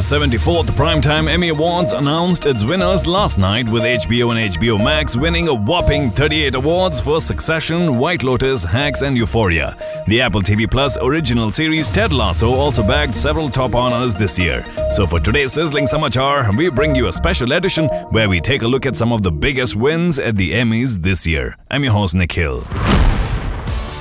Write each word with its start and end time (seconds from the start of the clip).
The 0.00 0.16
74th 0.16 0.68
Primetime 0.68 1.30
Emmy 1.30 1.50
Awards 1.50 1.92
announced 1.92 2.46
its 2.46 2.64
winners 2.64 3.06
last 3.06 3.36
night 3.36 3.68
with 3.68 3.82
HBO 3.82 4.34
and 4.34 4.54
HBO 4.54 4.82
Max 4.82 5.14
winning 5.14 5.48
a 5.48 5.54
whopping 5.54 6.08
38 6.08 6.54
awards 6.54 7.02
for 7.02 7.20
Succession, 7.20 7.98
White 7.98 8.22
Lotus, 8.22 8.64
Hacks 8.64 9.02
and 9.02 9.14
Euphoria. 9.14 9.76
The 10.08 10.22
Apple 10.22 10.40
TV 10.40 10.68
Plus 10.68 10.96
original 11.02 11.50
series 11.50 11.90
Ted 11.90 12.14
Lasso 12.14 12.50
also 12.54 12.82
bagged 12.82 13.14
several 13.14 13.50
top 13.50 13.74
honors 13.74 14.14
this 14.14 14.38
year. 14.38 14.64
So 14.96 15.06
for 15.06 15.20
today's 15.20 15.52
Sizzling 15.52 15.84
Samachar, 15.84 16.56
we 16.56 16.70
bring 16.70 16.94
you 16.94 17.08
a 17.08 17.12
special 17.12 17.52
edition 17.52 17.86
where 18.08 18.30
we 18.30 18.40
take 18.40 18.62
a 18.62 18.68
look 18.68 18.86
at 18.86 18.96
some 18.96 19.12
of 19.12 19.22
the 19.22 19.30
biggest 19.30 19.76
wins 19.76 20.18
at 20.18 20.34
the 20.34 20.52
Emmys 20.52 21.02
this 21.02 21.26
year. 21.26 21.58
I'm 21.70 21.84
your 21.84 21.92
host 21.92 22.14
Nikhil. 22.14 22.64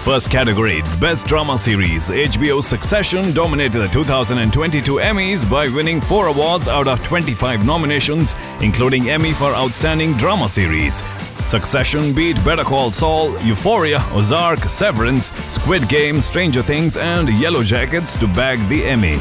First 0.03 0.31
category 0.31 0.81
Best 0.99 1.27
Drama 1.27 1.57
Series. 1.57 2.09
HBO 2.09 2.63
Succession 2.63 3.33
dominated 3.33 3.79
the 3.79 3.87
2022 3.89 4.93
Emmys 4.93 5.49
by 5.49 5.67
winning 5.67 5.99
4 5.99 6.27
awards 6.27 6.67
out 6.67 6.87
of 6.87 7.03
25 7.03 7.65
nominations, 7.65 8.33
including 8.61 9.09
Emmy 9.09 9.33
for 9.33 9.53
Outstanding 9.53 10.13
Drama 10.13 10.47
Series. 10.47 11.03
Succession 11.45 12.13
beat 12.13 12.43
Better 12.45 12.63
Call 12.63 12.91
Saul, 12.91 13.37
Euphoria, 13.41 14.03
Ozark, 14.13 14.59
Severance, 14.69 15.31
Squid 15.53 15.87
Game, 15.89 16.21
Stranger 16.21 16.63
Things, 16.63 16.95
and 16.95 17.27
Yellowjackets 17.27 18.17
to 18.19 18.27
bag 18.27 18.57
the 18.69 18.85
Emmy. 18.85 19.17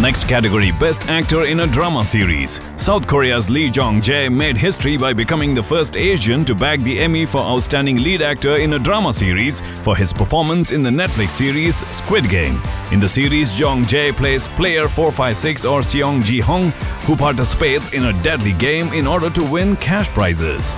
Next 0.00 0.28
category 0.28 0.70
Best 0.70 1.08
Actor 1.08 1.46
in 1.46 1.58
a 1.58 1.66
Drama 1.66 2.04
Series. 2.04 2.60
South 2.80 3.08
Korea's 3.08 3.50
Lee 3.50 3.68
Jung-jae 3.68 4.32
made 4.32 4.56
history 4.56 4.96
by 4.96 5.12
becoming 5.12 5.54
the 5.56 5.62
first 5.62 5.96
Asian 5.96 6.44
to 6.44 6.54
bag 6.54 6.84
the 6.84 7.00
Emmy 7.00 7.26
for 7.26 7.40
Outstanding 7.40 7.96
Lead 7.96 8.22
Actor 8.22 8.58
in 8.58 8.74
a 8.74 8.78
Drama 8.78 9.12
Series 9.12 9.60
for 9.82 9.96
his 9.96 10.12
performance 10.12 10.70
in 10.70 10.84
the 10.84 10.90
Netflix 10.90 11.30
series 11.30 11.84
Squid 11.88 12.28
Game. 12.28 12.62
In 12.92 13.00
the 13.00 13.08
series, 13.08 13.52
Jong 13.54 13.82
Jae 13.82 14.12
plays 14.12 14.46
player 14.46 14.86
456 14.86 15.64
or 15.64 15.80
Seong 15.80 16.22
Ji 16.22 16.38
Hong, 16.38 16.70
who 17.04 17.16
participates 17.16 17.92
in 17.92 18.04
a 18.04 18.22
deadly 18.22 18.52
game 18.52 18.92
in 18.92 19.04
order 19.04 19.30
to 19.30 19.44
win 19.50 19.74
cash 19.78 20.06
prizes. 20.10 20.76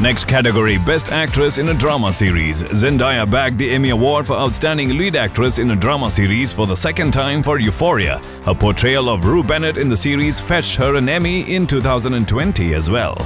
Next 0.00 0.28
category 0.28 0.78
Best 0.78 1.10
Actress 1.10 1.58
in 1.58 1.70
a 1.70 1.74
Drama 1.74 2.12
Series. 2.12 2.62
Zendaya 2.62 3.28
bagged 3.28 3.58
the 3.58 3.68
Emmy 3.68 3.90
Award 3.90 4.28
for 4.28 4.34
Outstanding 4.34 4.96
Lead 4.96 5.16
Actress 5.16 5.58
in 5.58 5.72
a 5.72 5.76
Drama 5.76 6.08
Series 6.08 6.52
for 6.52 6.66
the 6.66 6.76
second 6.76 7.10
time 7.10 7.42
for 7.42 7.58
Euphoria. 7.58 8.20
Her 8.44 8.54
portrayal 8.54 9.08
of 9.08 9.24
Rue 9.24 9.42
Bennett 9.42 9.76
in 9.76 9.88
the 9.88 9.96
series 9.96 10.40
fetched 10.40 10.76
her 10.76 10.94
an 10.94 11.08
Emmy 11.08 11.52
in 11.52 11.66
2020 11.66 12.74
as 12.74 12.88
well. 12.88 13.16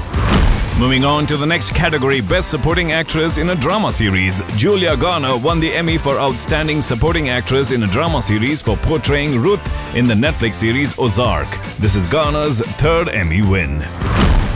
Moving 0.79 1.05
on 1.05 1.27
to 1.27 1.37
the 1.37 1.45
next 1.45 1.75
category 1.75 2.23
Best 2.23 2.51
Supporting 2.51 2.93
Actress 2.93 3.37
in 3.37 3.51
a 3.51 3.55
Drama 3.55 3.93
Series. 3.93 4.41
Julia 4.57 4.97
Garner 4.97 5.37
won 5.37 5.61
the 5.61 5.75
Emmy 5.75 5.99
for 5.99 6.17
Outstanding 6.17 6.81
Supporting 6.81 7.29
Actress 7.29 7.73
in 7.73 7.83
a 7.83 7.87
Drama 7.87 8.23
Series 8.23 8.63
for 8.63 8.79
portraying 8.79 9.39
Ruth 9.39 9.61
in 9.95 10.07
the 10.07 10.15
Netflix 10.15 10.55
series 10.55 10.99
Ozark. 10.99 11.49
This 11.77 11.95
is 11.95 12.07
Garner's 12.07 12.63
third 12.63 13.11
Emmy 13.11 13.43
win. 13.43 13.85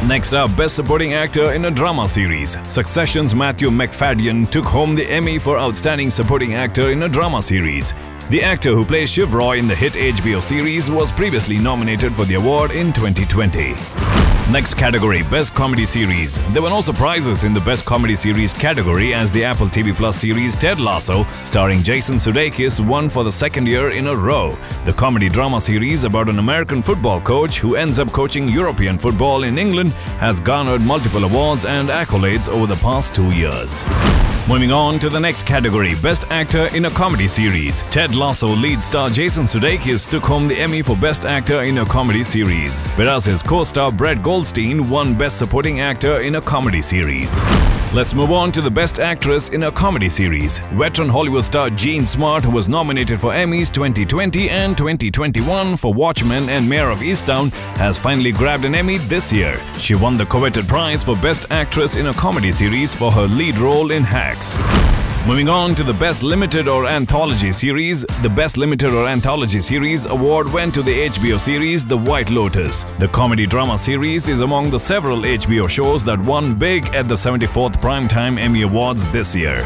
Next 0.05 0.35
up, 0.35 0.55
Best 0.57 0.77
Supporting 0.77 1.15
Actor 1.15 1.55
in 1.55 1.65
a 1.65 1.71
Drama 1.71 2.09
Series. 2.09 2.57
Succession's 2.69 3.35
Matthew 3.35 3.71
Macfadyen 3.71 4.49
took 4.49 4.65
home 4.65 4.95
the 4.95 5.09
Emmy 5.11 5.37
for 5.39 5.59
Outstanding 5.59 6.11
Supporting 6.11 6.55
Actor 6.55 6.93
in 6.93 7.03
a 7.03 7.09
Drama 7.09 7.43
Series. 7.43 7.93
The 8.31 8.43
actor 8.43 8.73
who 8.75 8.85
plays 8.85 9.11
Shiv 9.11 9.35
Roy 9.35 9.59
in 9.59 9.67
the 9.67 9.75
hit 9.75 9.95
HBO 9.95 10.41
series 10.41 10.91
was 10.91 11.11
previously 11.11 11.59
nominated 11.59 12.15
for 12.15 12.25
the 12.25 12.35
award 12.35 12.71
in 12.71 12.93
2020. 12.93 14.36
Next 14.49 14.75
category 14.75 15.25
Best 15.25 15.57
Comedy 15.57 15.85
Series. 15.85 16.37
There 16.53 16.63
were 16.63 16.71
no 16.71 16.81
surprises 16.81 17.43
in 17.43 17.53
the 17.53 17.61
Best 17.61 17.85
Comedy 17.85 18.15
Series 18.15 18.55
category 18.55 19.13
as 19.13 19.33
the 19.33 19.43
Apple 19.43 19.67
TV 19.67 19.93
Plus 19.93 20.17
series 20.19 20.55
Ted 20.55 20.79
Lasso, 20.79 21.25
starring 21.45 21.83
Jason 21.83 22.15
Sudeikis, 22.15 22.79
won 22.79 23.09
for 23.09 23.25
the 23.25 23.33
second 23.33 23.67
year 23.67 23.91
in 23.91 24.07
a 24.07 24.15
row. 24.15 24.57
The 24.85 24.93
comedy 24.93 25.29
drama 25.29 25.61
series 25.61 26.05
about 26.05 26.29
an 26.29 26.39
American 26.39 26.81
football 26.81 27.21
coach 27.21 27.59
who 27.59 27.75
ends 27.75 27.99
up 27.99 28.13
coaching 28.13 28.47
European 28.49 28.99
football 28.99 29.43
in 29.43 29.59
England 29.59 29.93
has 30.21 30.39
garnered 30.39 30.81
multiple 30.81 31.25
awards 31.25 31.65
and 31.65 31.89
accolades 31.89 32.49
over 32.49 32.69
the 32.69 32.81
past 32.81 33.17
two 33.17 33.33
years. 33.33 33.85
Moving 34.49 34.71
on 34.71 35.01
to 35.01 35.09
the 35.09 35.19
next 35.19 35.45
category 35.45 35.97
Best 35.97 36.25
Actor 36.31 36.69
in 36.77 36.85
a 36.85 36.91
Comedy 36.91 37.27
Series. 37.27 37.83
Ted 37.91 38.15
Lasso 38.15 38.47
lead 38.47 38.81
star 38.81 39.09
Jason 39.09 39.43
Sudeikis 39.43 40.09
took 40.09 40.23
home 40.23 40.47
the 40.47 40.55
Emmy 40.57 40.83
for 40.83 40.97
Best 40.97 41.25
Actor 41.25 41.63
in 41.63 41.79
a 41.79 41.85
Comedy 41.85 42.23
Series, 42.23 42.87
whereas 42.91 43.25
his 43.25 43.43
co 43.43 43.65
star 43.65 43.91
Brett 43.91 44.23
Goldstein 44.37 44.91
won 44.91 45.15
Best 45.15 45.39
Supporting 45.39 45.81
Actor 45.81 46.21
in 46.21 46.35
a 46.35 46.43
Comedy 46.43 46.83
Series. 46.83 47.43
Let's 47.95 48.13
move 48.13 48.33
on 48.33 48.53
to 48.53 48.61
the 48.61 48.71
Best 48.71 49.01
Actress 49.01 49.49
in 49.49 49.63
a 49.63 49.73
Comedy 49.73 50.11
Series. 50.11 50.59
Veteran 50.75 51.09
Hollywood 51.09 51.43
star 51.43 51.71
Jean 51.71 52.05
Smart, 52.05 52.45
who 52.45 52.51
was 52.51 52.69
nominated 52.69 53.19
for 53.19 53.33
Emmys 53.33 53.73
2020 53.73 54.51
and 54.51 54.77
2021 54.77 55.79
for 55.79 55.95
Watchmen 55.95 56.51
and 56.51 56.69
Mare 56.69 56.91
of 56.91 56.99
Easttown, 56.99 57.51
has 57.79 57.99
finally 57.99 58.31
grabbed 58.31 58.67
an 58.67 58.75
Emmy 58.75 58.99
this 58.99 59.33
year. 59.33 59.59
She 59.79 59.95
won 59.95 60.19
the 60.19 60.27
coveted 60.27 60.69
prize 60.69 61.03
for 61.03 61.17
Best 61.17 61.51
Actress 61.51 61.97
in 61.97 62.09
a 62.09 62.13
Comedy 62.13 62.53
Series 62.53 62.95
for 62.95 63.11
her 63.11 63.27
lead 63.27 63.57
role 63.57 63.91
in 63.91 64.05
Hacks. 64.05 64.55
Moving 65.27 65.49
on 65.49 65.75
to 65.75 65.83
the 65.83 65.93
Best 65.93 66.23
Limited 66.23 66.69
or 66.69 66.87
Anthology 66.87 67.51
Series, 67.51 68.05
the 68.23 68.29
Best 68.29 68.57
Limited 68.57 68.93
or 68.93 69.09
Anthology 69.09 69.61
Series 69.61 70.07
award 70.07 70.53
went 70.53 70.73
to 70.75 70.83
the 70.83 71.09
HBO 71.09 71.41
series 71.41 71.85
The 71.85 71.97
White 71.97 72.31
Lotus. 72.31 72.85
The 73.01 73.09
comedy 73.09 73.45
drama 73.45 73.77
series 73.77 74.29
is 74.29 74.41
among 74.41 74.71
the 74.71 74.79
several 74.79 75.23
HBO 75.23 75.69
shows 75.69 76.05
that 76.05 76.21
won 76.21 76.57
big 76.57 76.87
at 76.95 77.09
the 77.09 77.17
74th 77.17 77.75
Primetime 77.81 78.39
Emmy 78.39 78.63
Awards 78.63 79.05
this 79.09 79.35
year. 79.35 79.63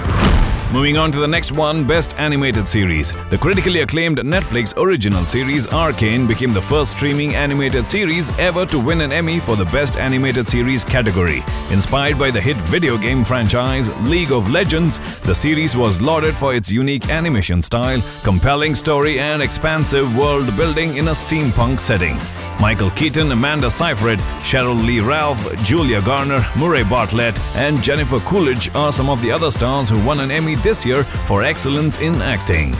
Moving 0.72 0.96
on 0.98 1.10
to 1.10 1.18
the 1.18 1.26
next 1.26 1.56
one, 1.56 1.84
Best 1.84 2.16
Animated 2.16 2.68
Series. 2.68 3.10
The 3.28 3.36
critically 3.36 3.80
acclaimed 3.80 4.18
Netflix 4.18 4.72
original 4.76 5.24
series 5.24 5.66
Arcane 5.72 6.28
became 6.28 6.52
the 6.52 6.62
first 6.62 6.92
streaming 6.92 7.34
animated 7.34 7.84
series 7.84 8.30
ever 8.38 8.64
to 8.66 8.78
win 8.78 9.00
an 9.00 9.10
Emmy 9.10 9.40
for 9.40 9.56
the 9.56 9.64
Best 9.64 9.96
Animated 9.96 10.48
Series 10.48 10.84
category. 10.84 11.42
Inspired 11.72 12.20
by 12.20 12.30
the 12.30 12.40
hit 12.40 12.56
video 12.68 12.96
game 12.96 13.24
franchise 13.24 13.90
League 14.02 14.30
of 14.30 14.48
Legends, 14.48 15.00
the 15.22 15.34
series 15.34 15.76
was 15.76 16.00
lauded 16.00 16.34
for 16.36 16.54
its 16.54 16.70
unique 16.70 17.10
animation 17.10 17.60
style, 17.60 18.00
compelling 18.22 18.76
story, 18.76 19.18
and 19.18 19.42
expansive 19.42 20.16
world 20.16 20.56
building 20.56 20.98
in 20.98 21.08
a 21.08 21.12
steampunk 21.12 21.80
setting. 21.80 22.16
Michael 22.60 22.90
Keaton, 22.90 23.32
Amanda 23.32 23.70
Seyfried, 23.70 24.18
Cheryl 24.42 24.84
Lee 24.84 25.00
Ralph, 25.00 25.40
Julia 25.64 26.02
Garner, 26.02 26.46
Murray 26.58 26.84
Bartlett, 26.84 27.38
and 27.56 27.82
Jennifer 27.82 28.20
Coolidge 28.20 28.72
are 28.74 28.92
some 28.92 29.08
of 29.08 29.22
the 29.22 29.32
other 29.32 29.50
stars 29.50 29.88
who 29.88 29.98
won 30.04 30.20
an 30.20 30.30
Emmy 30.30 30.56
this 30.62 30.84
year 30.84 31.04
for 31.26 31.42
excellence 31.42 32.00
in 32.00 32.14
acting. 32.22 32.74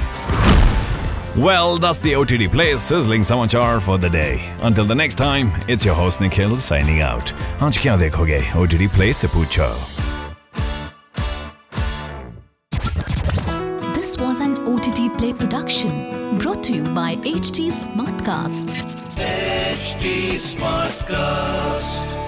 Well, 1.37 1.79
that's 1.79 1.99
the 1.99 2.17
OTT 2.17 2.51
play 2.51 2.77
sizzling 2.77 3.23
samachar 3.23 3.81
for 3.81 3.99
the 3.99 4.11
day. 4.11 4.41
Until 4.63 4.85
the 4.85 4.95
next 4.95 5.15
time, 5.15 5.53
it's 5.69 5.85
your 5.85 5.95
host 5.95 6.21
Nikhil 6.21 6.57
signing 6.59 7.01
out. 7.03 7.33
आज 7.63 7.79
क्या 7.79 7.97
देखोगे 7.97 8.41
OTT 8.57 8.89
Play 8.97 9.13
se 9.13 9.29
पूछो. 9.35 9.69
This 13.95 14.19
was 14.19 14.41
an 14.41 14.57
OTT 14.67 15.09
Play 15.19 15.33
production 15.33 16.39
brought 16.39 16.63
to 16.65 16.75
you 16.75 16.85
by 17.01 17.17
HT 17.25 17.71
Smartcast. 17.71 18.77
HT 19.17 20.39
Smartcast. 20.51 22.20